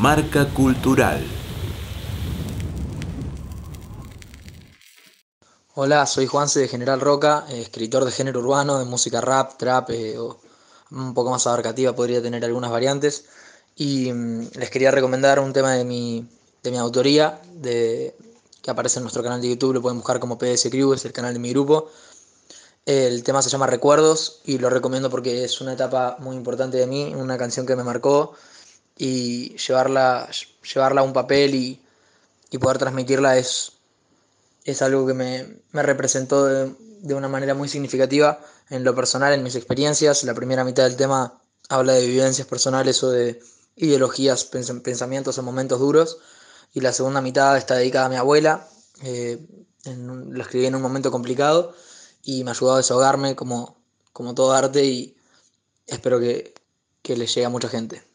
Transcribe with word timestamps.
Marca 0.00 0.46
Cultural. 0.46 1.24
Hola, 5.76 6.04
soy 6.06 6.26
Juanse 6.26 6.60
de 6.60 6.68
General 6.68 7.00
Roca, 7.00 7.46
eh, 7.48 7.60
escritor 7.60 8.04
de 8.04 8.10
género 8.10 8.40
urbano, 8.40 8.80
de 8.80 8.86
música 8.86 9.20
rap, 9.20 9.56
trap, 9.56 9.90
eh, 9.90 10.18
o 10.18 10.40
un 10.90 11.14
poco 11.14 11.30
más 11.30 11.46
abarcativa, 11.46 11.94
podría 11.94 12.20
tener 12.20 12.44
algunas 12.44 12.72
variantes. 12.72 13.26
Y 13.76 14.12
mm, 14.12 14.50
les 14.54 14.70
quería 14.70 14.90
recomendar 14.90 15.38
un 15.38 15.52
tema 15.52 15.74
de 15.74 15.84
mi, 15.84 16.26
de 16.62 16.70
mi 16.72 16.76
autoría, 16.76 17.40
de, 17.54 18.16
que 18.62 18.70
aparece 18.72 18.98
en 18.98 19.04
nuestro 19.04 19.22
canal 19.22 19.40
de 19.40 19.50
YouTube, 19.50 19.74
lo 19.74 19.82
pueden 19.82 19.98
buscar 19.98 20.18
como 20.18 20.38
PS 20.38 20.70
Crew, 20.70 20.92
es 20.92 21.04
el 21.04 21.12
canal 21.12 21.32
de 21.34 21.38
mi 21.38 21.50
grupo. 21.50 21.88
El 22.84 23.22
tema 23.22 23.42
se 23.42 23.48
llama 23.48 23.68
Recuerdos 23.68 24.40
y 24.44 24.58
lo 24.58 24.70
recomiendo 24.70 25.08
porque 25.08 25.44
es 25.44 25.60
una 25.60 25.74
etapa 25.74 26.16
muy 26.18 26.36
importante 26.36 26.78
de 26.78 26.86
mí, 26.88 27.14
una 27.14 27.38
canción 27.38 27.64
que 27.64 27.76
me 27.76 27.84
marcó 27.84 28.34
y 28.96 29.56
llevarla, 29.56 30.28
llevarla 30.72 31.00
a 31.00 31.04
un 31.04 31.12
papel 31.12 31.54
y, 31.54 31.80
y 32.50 32.58
poder 32.58 32.78
transmitirla 32.78 33.38
es, 33.38 33.72
es 34.64 34.82
algo 34.82 35.06
que 35.06 35.14
me, 35.14 35.46
me 35.72 35.82
representó 35.82 36.44
de, 36.46 36.74
de, 37.00 37.14
una 37.14 37.28
manera 37.28 37.54
muy 37.54 37.68
significativa 37.68 38.40
en 38.70 38.84
lo 38.84 38.94
personal, 38.94 39.32
en 39.32 39.42
mis 39.42 39.56
experiencias. 39.56 40.24
La 40.24 40.34
primera 40.34 40.64
mitad 40.64 40.84
del 40.84 40.96
tema 40.96 41.40
habla 41.68 41.94
de 41.94 42.06
vivencias 42.06 42.46
personales 42.46 43.02
o 43.02 43.10
de 43.10 43.40
ideologías, 43.76 44.44
pensamientos 44.44 45.38
en 45.38 45.44
momentos 45.44 45.80
duros 45.80 46.18
y 46.72 46.80
la 46.80 46.92
segunda 46.92 47.20
mitad 47.20 47.56
está 47.56 47.76
dedicada 47.76 48.06
a 48.06 48.08
mi 48.08 48.16
abuela. 48.16 48.68
Eh, 49.02 49.38
lo 49.84 50.40
escribí 50.42 50.66
en 50.66 50.74
un 50.74 50.82
momento 50.82 51.10
complicado 51.10 51.74
y 52.22 52.44
me 52.44 52.52
ayudó 52.52 52.74
a 52.74 52.76
desahogarme 52.78 53.36
como, 53.36 53.76
como 54.12 54.34
todo 54.34 54.52
arte 54.52 54.84
y 54.84 55.16
espero 55.86 56.18
que, 56.20 56.54
que 57.02 57.16
le 57.16 57.26
llegue 57.26 57.44
a 57.44 57.50
mucha 57.50 57.68
gente. 57.68 58.13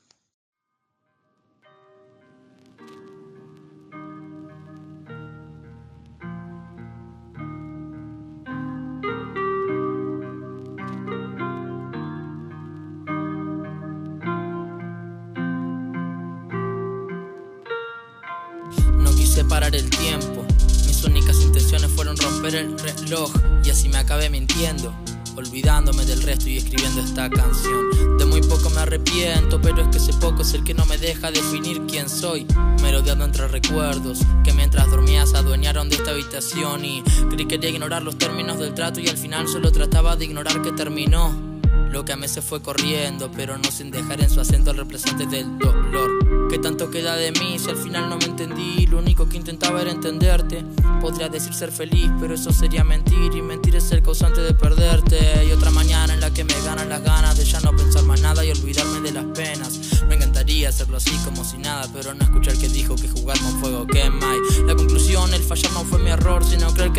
Quise 19.39 19.47
parar 19.47 19.73
el 19.73 19.89
tiempo, 19.89 20.45
mis 20.85 21.01
únicas 21.05 21.39
intenciones 21.41 21.89
fueron 21.91 22.17
romper 22.17 22.55
el 22.55 22.77
reloj 22.77 23.31
y 23.63 23.69
así 23.69 23.87
me 23.87 23.97
acabé 23.97 24.29
mintiendo, 24.29 24.93
olvidándome 25.37 26.05
del 26.05 26.21
resto 26.23 26.49
y 26.49 26.57
escribiendo 26.57 26.99
esta 26.99 27.29
canción. 27.29 28.17
De 28.17 28.25
muy 28.25 28.41
poco 28.41 28.69
me 28.71 28.81
arrepiento, 28.81 29.61
pero 29.61 29.83
es 29.83 29.87
que 29.87 29.97
ese 29.97 30.11
poco 30.19 30.41
es 30.41 30.53
el 30.55 30.65
que 30.65 30.73
no 30.73 30.85
me 30.87 30.97
deja 30.97 31.31
definir 31.31 31.83
quién 31.87 32.09
soy, 32.09 32.45
merodeando 32.81 33.23
entre 33.23 33.47
recuerdos 33.47 34.19
que 34.43 34.51
mientras 34.51 34.91
dormía 34.91 35.25
se 35.25 35.37
adueñaron 35.37 35.87
de 35.87 35.95
esta 35.95 36.11
habitación 36.11 36.83
y 36.83 37.01
creí 37.29 37.45
que 37.45 37.55
quería 37.55 37.69
ignorar 37.69 38.03
los 38.03 38.17
términos 38.17 38.59
del 38.59 38.73
trato 38.73 38.99
y 38.99 39.07
al 39.07 39.17
final 39.17 39.47
solo 39.47 39.71
trataba 39.71 40.17
de 40.17 40.25
ignorar 40.25 40.61
que 40.61 40.73
terminó. 40.73 41.48
Lo 41.91 42.05
que 42.05 42.13
a 42.13 42.15
mí 42.15 42.27
se 42.27 42.41
fue 42.41 42.61
corriendo, 42.61 43.31
pero 43.31 43.57
no 43.57 43.71
sin 43.71 43.89
dejar 43.89 44.21
en 44.21 44.29
su 44.29 44.39
acento 44.39 44.71
el 44.71 44.77
representante 44.77 45.25
del 45.25 45.57
dolor. 45.57 46.47
¿Qué 46.49 46.59
tanto 46.59 46.89
queda 46.89 47.15
de 47.15 47.31
mí 47.31 47.57
si 47.59 47.69
al 47.69 47.77
final 47.77 48.09
no 48.09 48.17
me 48.17 48.25
entendí? 48.25 48.87
Lo 48.87 48.99
único 48.99 49.27
que 49.27 49.37
intentaba 49.37 49.81
era 49.81 49.91
entenderte. 49.91 50.63
Podría 51.01 51.29
decir 51.29 51.53
ser 51.53 51.71
feliz, 51.71 52.09
pero 52.19 52.35
eso 52.35 52.51
sería 52.51 52.83
mentir. 52.83 53.33
Y 53.35 53.41
mentir 53.41 53.75
es 53.75 53.91
el 53.91 54.01
causante 54.01 54.41
de 54.41 54.53
perderte. 54.53 55.45
Y 55.45 55.51
otra 55.51 55.71
mañana 55.71 56.13
en 56.13 56.19
la 56.19 56.31
que 56.31 56.43
me 56.43 56.53
ganan 56.63 56.89
las 56.89 57.03
ganas 57.03 57.37
de 57.37 57.45
ya 57.45 57.59
no 57.61 57.75
pensar 57.75 58.03
más 58.03 58.21
nada 58.21 58.43
y 58.43 58.51
olvidarme 58.51 59.01
de 59.01 59.11
las 59.11 59.25
penas. 59.25 59.79
Me 60.07 60.15
encantaría 60.15 60.69
hacerlo 60.69 60.97
así 60.97 61.15
como 61.25 61.43
si 61.43 61.57
nada, 61.57 61.87
pero 61.93 62.13
no 62.13 62.23
escuchar 62.23 62.57
que 62.57 62.69
dijo 62.69 62.95
que 62.95 63.07
jugar 63.07 63.39
con 63.39 63.59
fuego 63.59 63.85
quema. 63.87 64.35
Y 64.35 64.63
la 64.63 64.75
conclusión, 64.75 65.33
el 65.33 65.43
fallar 65.43 65.71
no 65.73 65.83
fue 65.83 65.98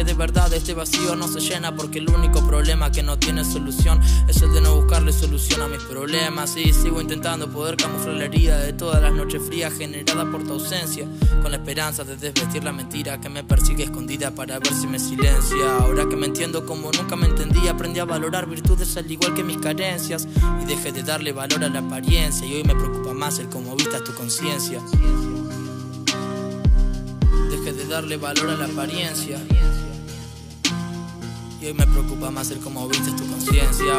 que 0.00 0.04
de 0.04 0.14
verdad 0.14 0.50
este 0.54 0.72
vacío 0.72 1.14
no 1.14 1.28
se 1.28 1.40
llena. 1.40 1.76
Porque 1.76 1.98
el 1.98 2.08
único 2.08 2.46
problema 2.46 2.90
que 2.90 3.02
no 3.02 3.18
tiene 3.18 3.44
solución 3.44 4.00
es 4.28 4.40
el 4.40 4.50
de 4.54 4.62
no 4.62 4.76
buscarle 4.76 5.12
solución 5.12 5.60
a 5.60 5.68
mis 5.68 5.82
problemas. 5.82 6.56
Y 6.56 6.72
sigo 6.72 7.02
intentando 7.02 7.50
poder 7.50 7.76
camuflar 7.76 8.14
la 8.14 8.24
herida 8.24 8.58
de 8.60 8.72
todas 8.72 9.02
las 9.02 9.12
noches 9.12 9.42
fría 9.42 9.70
generada 9.70 10.30
por 10.30 10.42
tu 10.42 10.54
ausencia, 10.54 11.06
con 11.42 11.50
la 11.50 11.58
esperanza 11.58 12.02
de 12.04 12.16
desvestir 12.16 12.64
la 12.64 12.72
mentira 12.72 13.20
que 13.20 13.28
me 13.28 13.44
persigue 13.44 13.84
escondida 13.84 14.30
para 14.30 14.58
ver 14.58 14.72
si 14.72 14.86
me 14.86 14.98
silencia. 14.98 15.76
Ahora 15.80 16.08
que 16.08 16.16
me 16.16 16.26
entiendo 16.26 16.64
como 16.64 16.90
nunca 16.90 17.14
me 17.16 17.26
entendí, 17.26 17.68
aprendí 17.68 18.00
a 18.00 18.06
valorar 18.06 18.48
virtudes 18.48 18.96
al 18.96 19.10
igual 19.10 19.34
que 19.34 19.44
mis 19.44 19.58
carencias 19.58 20.26
y 20.62 20.64
dejé 20.64 20.92
de 20.92 21.02
darle 21.02 21.32
valor 21.32 21.62
a 21.62 21.68
la 21.68 21.80
apariencia 21.80 22.46
y 22.46 22.54
hoy 22.54 22.64
me 22.64 22.74
preocupa 22.74 23.12
más 23.12 23.38
el 23.38 23.50
cómo 23.50 23.76
vistas 23.76 24.02
tu 24.04 24.14
conciencia. 24.14 24.80
Dejé 27.50 27.72
de 27.74 27.86
darle 27.86 28.16
valor 28.16 28.48
a 28.48 28.56
la 28.56 28.64
apariencia. 28.64 29.38
Y 31.60 31.66
hoy 31.66 31.74
me 31.74 31.86
preocupa 31.86 32.30
más 32.30 32.50
el 32.50 32.58
cómo 32.60 32.88
vistes 32.88 33.14
tu 33.16 33.26
conciencia. 33.28 33.94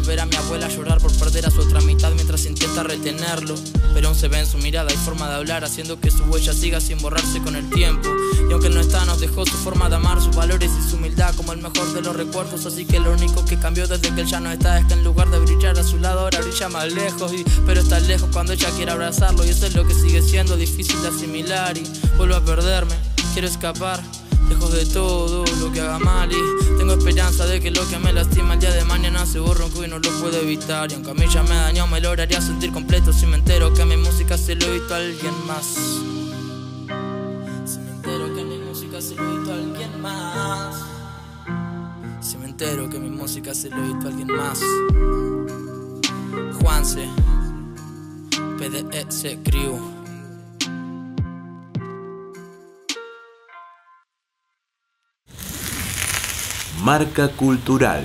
Fue 0.00 0.14
ver 0.14 0.20
a 0.20 0.26
mi 0.26 0.36
abuela 0.36 0.68
llorar 0.68 0.98
por 0.98 1.12
perder 1.16 1.46
a 1.46 1.50
su 1.50 1.60
otra 1.60 1.80
mitad 1.80 2.12
mientras 2.12 2.44
intenta 2.44 2.82
retenerlo. 2.82 3.54
Pero 3.94 4.08
aún 4.08 4.16
se 4.16 4.28
ve 4.28 4.40
en 4.40 4.46
su 4.46 4.58
mirada 4.58 4.92
y 4.92 4.96
forma 4.96 5.28
de 5.28 5.36
hablar, 5.36 5.64
haciendo 5.64 5.98
que 5.98 6.10
su 6.10 6.24
huella 6.24 6.52
siga 6.52 6.80
sin 6.80 6.98
borrarse 6.98 7.40
con 7.40 7.56
el 7.56 7.68
tiempo. 7.70 8.08
Y 8.48 8.52
aunque 8.52 8.68
no 8.68 8.80
está, 8.80 9.04
nos 9.04 9.20
dejó 9.20 9.46
su 9.46 9.56
forma 9.56 9.88
de 9.88 9.96
amar, 9.96 10.20
sus 10.20 10.34
valores 10.36 10.70
y 10.78 10.90
su 10.90 10.96
humildad 10.96 11.34
como 11.34 11.52
el 11.52 11.62
mejor 11.62 11.92
de 11.94 12.02
los 12.02 12.14
recuerdos. 12.14 12.66
Así 12.66 12.84
que 12.84 13.00
lo 13.00 13.12
único 13.12 13.44
que 13.44 13.58
cambió 13.58 13.86
desde 13.86 14.14
que 14.14 14.20
él 14.20 14.26
ya 14.26 14.40
no 14.40 14.50
está 14.50 14.78
es 14.78 14.86
que 14.86 14.94
en 14.94 15.04
lugar 15.04 15.30
de 15.30 15.38
brillar 15.38 15.78
a 15.78 15.82
su 15.82 15.98
lado, 15.98 16.20
ahora 16.20 16.40
brilla 16.40 16.68
más 16.68 16.92
lejos. 16.92 17.32
Y, 17.32 17.44
pero 17.64 17.80
está 17.80 17.98
lejos 18.00 18.28
cuando 18.32 18.52
ella 18.52 18.68
quiere 18.76 18.92
abrazarlo, 18.92 19.44
y 19.44 19.48
eso 19.48 19.66
es 19.66 19.74
lo 19.74 19.86
que 19.86 19.94
sigue 19.94 20.20
siendo 20.20 20.56
difícil 20.56 21.00
de 21.02 21.08
asimilar. 21.08 21.78
Y 21.78 21.84
vuelvo 22.18 22.34
a 22.34 22.44
perderme, 22.44 22.94
quiero 23.32 23.48
escapar. 23.48 24.02
Lejos 24.48 24.72
de 24.72 24.86
todo 24.86 25.44
lo 25.58 25.72
que 25.72 25.80
haga 25.80 25.98
mal 25.98 26.30
y 26.30 26.78
tengo 26.78 26.92
esperanza 26.92 27.46
de 27.46 27.60
que 27.60 27.72
lo 27.72 27.88
que 27.88 27.98
me 27.98 28.12
lastima 28.12 28.54
el 28.54 28.60
día 28.60 28.70
de 28.70 28.75
se 29.26 29.40
borra 29.40 29.66
y 29.84 29.88
no 29.88 29.98
lo 29.98 30.10
puedo 30.20 30.40
evitar. 30.40 30.90
Y 30.90 30.94
aunque 30.94 31.10
a 31.10 31.14
mí 31.14 31.26
ya 31.28 31.42
me 31.42 31.54
dañó, 31.54 31.86
me 31.86 32.00
lograría 32.00 32.40
sentir 32.40 32.72
completo 32.72 33.12
si 33.12 33.26
me 33.26 33.36
entero 33.36 33.74
que 33.74 33.84
mi 33.84 33.96
música 33.96 34.38
se 34.38 34.54
lo 34.54 34.72
visto 34.72 34.94
a 34.94 34.98
alguien 34.98 35.34
más. 35.46 35.66
Si 37.64 37.78
me 37.80 37.90
entero 37.90 38.34
que 38.34 38.44
mi 38.44 38.58
música 38.58 39.00
se 39.00 39.14
lo 39.16 39.36
visto 39.36 39.52
a 39.52 39.54
alguien 39.54 40.00
más. 40.00 40.76
Si 42.20 42.38
me 42.38 42.46
entero 42.46 42.88
que 42.88 42.98
mi 42.98 43.10
música 43.10 43.54
se 43.54 43.68
lo 43.70 43.82
visto 43.82 44.06
a 44.06 44.10
alguien 44.10 44.28
más. 44.28 44.60
Juanse, 46.60 47.08
PDS 48.58 49.38
Crew. 49.44 49.96
Marca 56.82 57.26
Cultural, 57.26 58.04